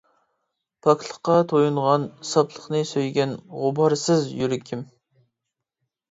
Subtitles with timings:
[0.85, 4.83] پاكلىققا تويۇنغان، ساپلىقنى سۆيگەن، غۇبارسىز يۈرىكىم!